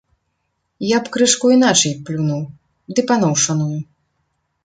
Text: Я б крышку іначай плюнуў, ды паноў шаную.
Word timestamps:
Я 0.95 1.01
б 1.01 1.11
крышку 1.17 1.51
іначай 1.57 1.93
плюнуў, 2.07 2.41
ды 2.95 2.99
паноў 3.11 3.33
шаную. 3.45 3.79